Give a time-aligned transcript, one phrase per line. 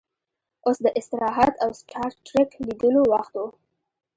[0.65, 3.45] اوس د استراحت او سټار ټریک لیدلو وخت و